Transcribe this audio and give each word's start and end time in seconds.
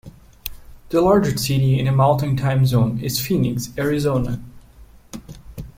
The 0.89 0.99
largest 0.99 1.45
city 1.45 1.77
in 1.77 1.85
the 1.85 1.91
Mountain 1.91 2.35
Time 2.35 2.65
Zone 2.65 2.99
is 3.03 3.21
Phoenix, 3.23 3.69
Arizona. 3.77 4.41